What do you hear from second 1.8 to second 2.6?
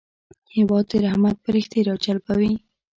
راجلبوي.